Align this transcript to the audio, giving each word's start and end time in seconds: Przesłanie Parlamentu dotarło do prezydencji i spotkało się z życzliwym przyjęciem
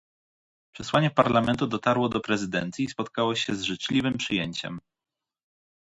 Przesłanie 0.75 1.11
Parlamentu 1.11 1.67
dotarło 1.67 2.09
do 2.09 2.19
prezydencji 2.19 2.85
i 2.85 2.89
spotkało 2.89 3.35
się 3.35 3.55
z 3.55 3.61
życzliwym 3.61 4.17
przyjęciem 4.17 4.79